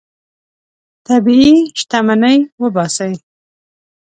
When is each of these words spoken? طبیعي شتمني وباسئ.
طبیعي 1.07 1.55
شتمني 1.79 2.37
وباسئ. 2.61 3.13